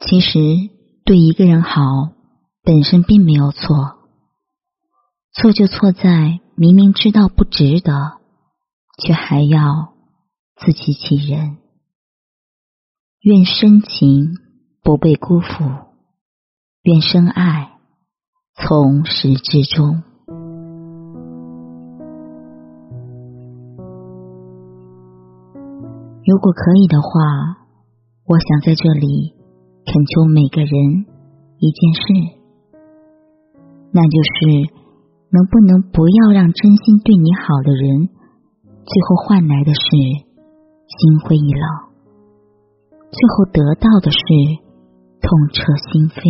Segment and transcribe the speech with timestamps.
[0.00, 0.38] 其实，
[1.04, 1.80] 对一个人好
[2.62, 3.98] 本身并没有错，
[5.32, 8.18] 错就错在明明知道不值得，
[9.02, 9.94] 却还要
[10.56, 11.58] 自欺欺人。
[13.20, 14.36] 愿深情
[14.82, 15.64] 不被辜负，
[16.82, 17.72] 愿深爱
[18.54, 20.02] 从始至终。
[26.24, 27.66] 如果可以的话，
[28.26, 29.37] 我想在这里。
[29.88, 31.06] 恳求每个人
[31.56, 32.02] 一件事，
[33.90, 34.68] 那就是
[35.32, 38.10] 能不能不要让真心对你好的人，
[38.84, 41.64] 最后换来的是心灰意冷，
[43.08, 44.20] 最后得到的是
[45.24, 46.20] 痛彻心扉。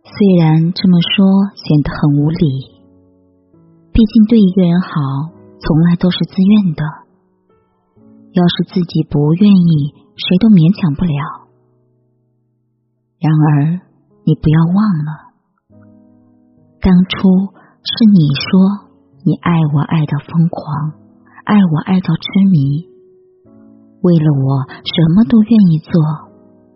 [0.00, 2.80] 虽然这么说显得很无理，
[3.92, 4.88] 毕竟对一个人好
[5.60, 6.82] 从来都是自愿的，
[8.32, 10.00] 要是自己不愿意。
[10.16, 11.48] 谁都勉强不了。
[13.22, 13.80] 然而，
[14.24, 15.10] 你不要忘了，
[16.82, 18.90] 当初是你说
[19.24, 20.98] 你爱我爱到疯狂，
[21.44, 22.86] 爱我爱到痴迷，
[24.02, 25.92] 为了我什么都愿意做，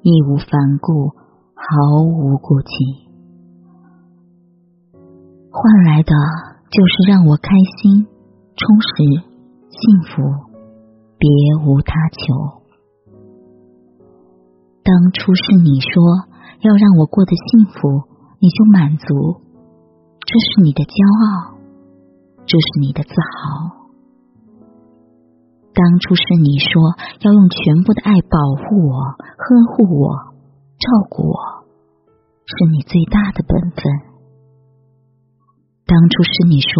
[0.02, 1.10] 义无反顾，
[1.54, 3.10] 毫无顾忌，
[5.50, 6.14] 换来的
[6.70, 7.50] 就是让我开
[7.82, 8.06] 心、
[8.54, 9.26] 充实、
[9.68, 10.22] 幸福，
[11.18, 11.28] 别
[11.66, 12.55] 无他求。
[14.86, 16.30] 当初是你说
[16.62, 18.06] 要让我过得幸福，
[18.38, 19.42] 你就满足，
[20.22, 20.94] 这是你的骄
[21.26, 21.58] 傲，
[22.46, 23.82] 这是你的自豪。
[25.74, 26.70] 当初是你说
[27.18, 30.38] 要用全部的爱保护我、呵护我、
[30.78, 31.66] 照顾我，
[32.46, 33.82] 是你最大的本分。
[35.82, 36.70] 当初是你说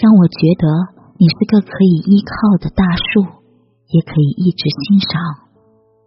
[0.00, 0.64] 让我觉得
[1.20, 3.28] 你是个可以依靠的大树，
[3.92, 5.49] 也可以一直欣赏。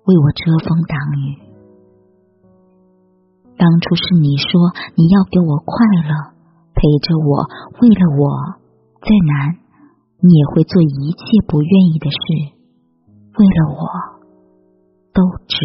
[0.05, 1.37] 为我遮风挡雨。
[3.55, 6.33] 当初是你说你要给我快乐，
[6.73, 7.47] 陪着我，
[7.81, 8.59] 为了我，
[8.99, 9.57] 再难
[10.19, 12.17] 你也会做一切不愿意的事，
[13.37, 13.79] 为了我
[15.13, 15.55] 都值。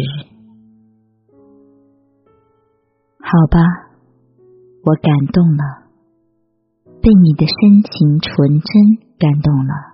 [3.19, 3.59] 好吧，
[4.85, 5.63] 我感动了，
[7.01, 9.88] 被你的深情纯真感动了。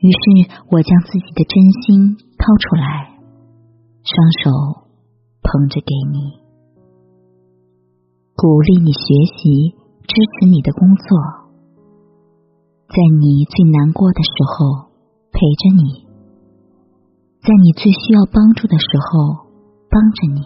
[0.00, 3.20] 于是我将自己的真心掏出来，
[4.00, 4.88] 双手
[5.42, 6.40] 捧着给你，
[8.34, 9.04] 鼓励你学
[9.36, 9.76] 习，
[10.08, 11.04] 支持你的工作，
[12.88, 14.88] 在你最难过的时候
[15.32, 16.08] 陪着你，
[17.44, 19.44] 在你最需要帮助的时候
[19.90, 20.40] 帮着你，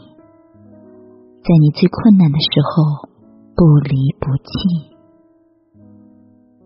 [1.46, 3.08] 在你最困难的时候
[3.54, 4.98] 不离不弃。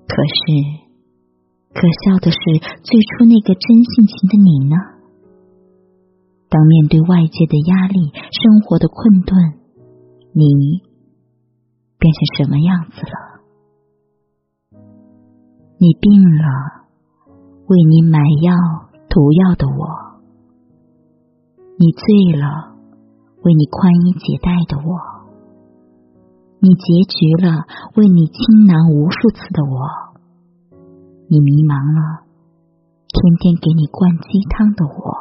[0.09, 0.88] 可是。
[1.79, 2.39] 可笑的是，
[2.83, 4.75] 最初那个真性情的你呢？
[6.49, 9.39] 当面对外界的压力、生活的困顿，
[10.33, 10.83] 你
[11.97, 13.15] 变成什么样子了？
[15.79, 16.89] 你病了，
[17.69, 18.57] 为你买药
[19.09, 20.19] 涂药的我；
[21.79, 22.75] 你醉了，
[23.45, 24.99] 为你宽衣解带的我；
[26.59, 30.08] 你结局了，为你倾囊无数次的我。
[31.31, 32.25] 你迷茫了，
[33.05, 35.13] 天天给你灌鸡汤的我，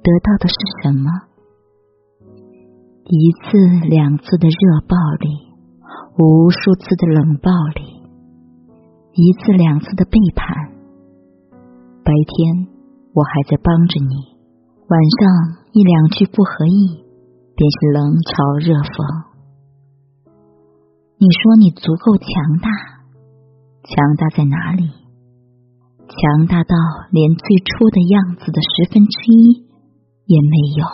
[0.00, 1.04] 得到的是什么？
[3.04, 3.60] 一次
[3.92, 5.52] 两次的热暴力，
[6.16, 8.08] 无数次的冷暴力，
[9.12, 10.72] 一次两次的背叛。
[12.00, 12.72] 白天
[13.12, 14.16] 我还在帮着你，
[14.88, 17.04] 晚上一两句不合意，
[17.52, 19.28] 便是冷嘲热讽。
[21.20, 22.93] 你说你足够强大。
[23.84, 24.88] 强大在哪里？
[26.08, 26.74] 强大到
[27.12, 29.68] 连最初的样子的十分之一
[30.24, 30.84] 也没有。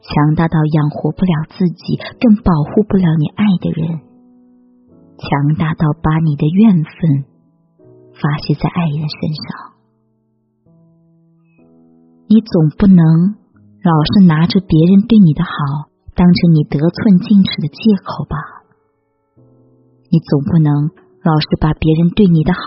[0.00, 4.00] 强大到养活不了自己，更保护不了你爱的人。
[5.20, 7.24] 强大到把你的怨愤
[8.16, 9.44] 发泄在爱人身上。
[12.28, 13.36] 你总不能
[13.84, 18.36] 老是拿着别人对你的好当成你得寸进尺的借口吧？
[20.08, 21.03] 你总不能。
[21.24, 22.60] 老是把别人对你的好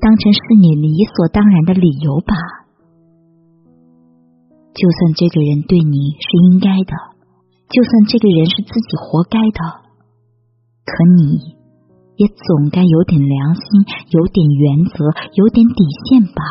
[0.00, 2.34] 当成是你理所当然的理由吧？
[4.72, 6.94] 就算这个人对你是应该的，
[7.70, 9.60] 就算这个人是自己活该的，
[10.86, 11.58] 可你
[12.16, 13.62] 也总该有点良心，
[14.10, 14.94] 有点原则，
[15.34, 16.42] 有点底线吧？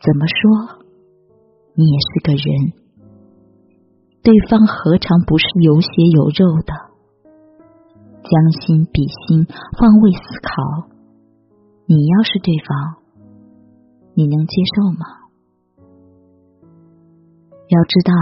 [0.00, 0.84] 怎么说，
[1.74, 2.72] 你也是个人，
[4.22, 6.95] 对方何尝不是有血有肉的？
[8.26, 9.46] 将心比心，
[9.78, 10.90] 换位思考。
[11.86, 12.98] 你要是对方，
[14.14, 15.30] 你能接受吗？
[17.68, 18.12] 要知道，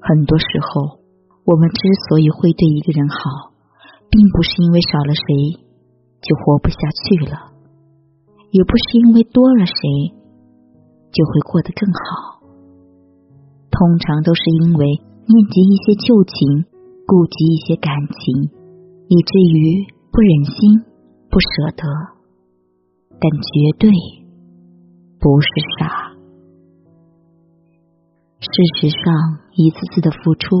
[0.00, 0.98] 很多时候，
[1.44, 1.78] 我们之
[2.08, 3.50] 所以会对一个人好，
[4.10, 5.62] 并不是因为少了谁
[6.22, 7.50] 就活不下去了，
[8.50, 9.74] 也不是因为多了谁
[11.10, 12.42] 就会过得更好。
[13.70, 14.86] 通常都是因为
[15.26, 16.64] 念及一些旧情，
[17.06, 18.50] 顾及一些感情，
[19.08, 20.80] 以至于不忍心、
[21.30, 21.82] 不舍得，
[23.20, 23.90] 但绝对
[25.20, 25.48] 不是
[25.78, 26.14] 傻。
[28.40, 30.56] 事实上，一次次的付出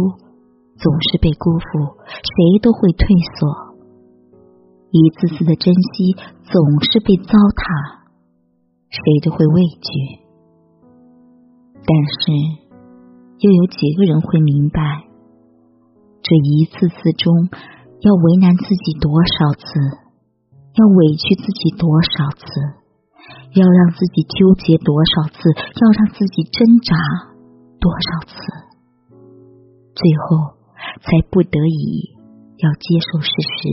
[0.76, 3.06] 总是被辜负，谁都会退
[3.36, 3.74] 缩；
[4.90, 8.04] 一次次的珍惜总是被糟蹋，
[8.88, 10.24] 谁都会畏惧。
[11.86, 12.32] 但是，
[13.40, 14.80] 又有几个人会明白，
[16.22, 17.50] 这一次次中
[18.04, 19.64] 要为难自己多少次，
[20.76, 22.44] 要委屈自己多少次，
[23.56, 27.34] 要让自己纠结多少次，要让自己挣扎。
[27.80, 28.34] 多少次，
[29.94, 30.56] 最后
[31.02, 32.16] 才不得已
[32.56, 33.68] 要接受事实，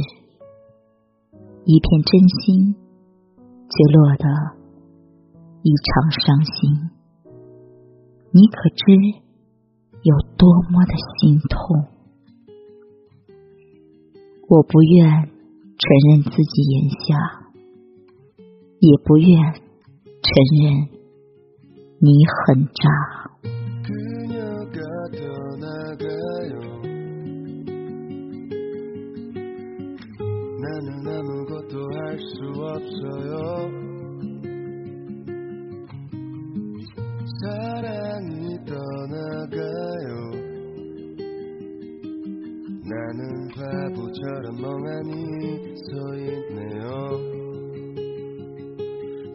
[1.63, 4.27] 一片真心却落得
[5.61, 6.89] 一场伤心，
[8.33, 8.91] 你可知
[10.03, 11.90] 有多么的心痛？
[14.50, 15.28] 我不愿
[15.78, 17.16] 承认自己眼瞎，
[18.80, 19.52] 也不愿
[20.22, 20.32] 承
[20.62, 20.88] 认
[21.98, 23.26] 你很渣。
[32.76, 33.70] 없어요
[37.40, 39.89] 사랑이 떠나가
[43.61, 46.81] 바보처럼 멍하니 서 있네요.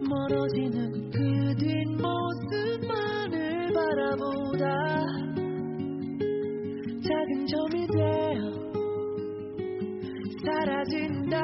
[0.09, 3.35] 멀어지는 그 뒷모습만을
[3.73, 4.65] 바라보다
[7.07, 8.41] 작은 점이 되어
[10.45, 11.37] 사라진다.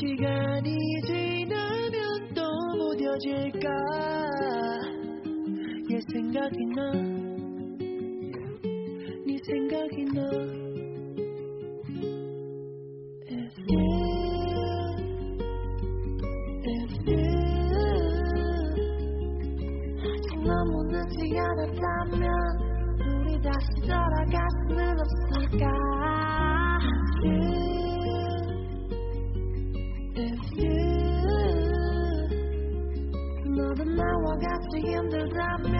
[0.00, 0.68] 시간이
[1.06, 1.94] 지나면
[2.34, 2.42] 또
[2.78, 3.68] 무뎌질까?
[5.90, 7.17] 얘 생각이 나네
[9.78, 10.20] 생각이 나.
[13.30, 13.84] If you,
[16.64, 17.22] if you
[20.44, 22.24] 너무 늦지 않았다면
[23.06, 24.36] 우리 다시 돌아갈
[24.68, 25.64] 수는 없을까?
[34.40, 35.74] 같이 힘들다면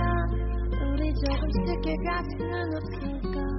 [0.82, 3.57] 우리 조금씩 깨가지는 없을까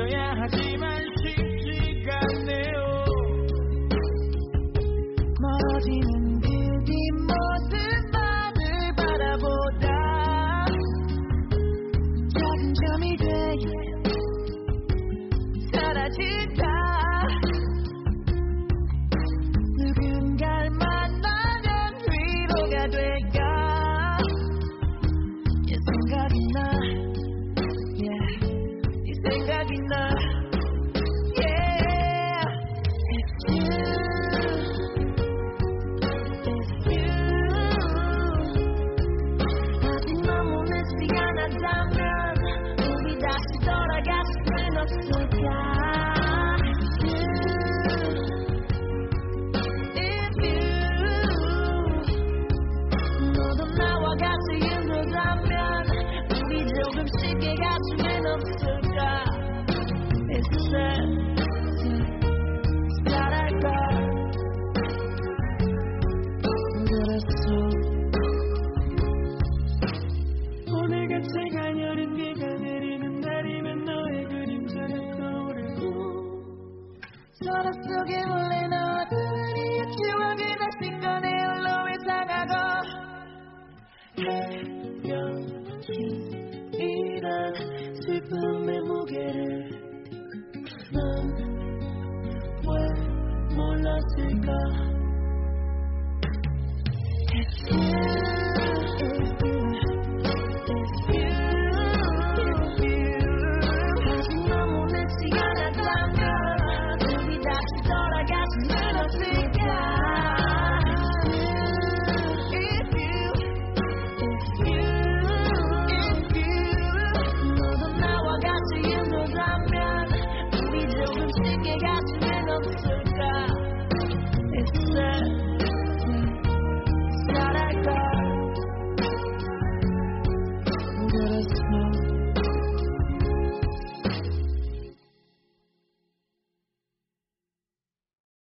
[0.00, 0.79] 这夜还记。